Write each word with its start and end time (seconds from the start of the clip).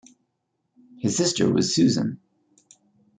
His 0.97 1.15
sister 1.15 1.47
was 1.53 1.75
Susan. 1.75 2.19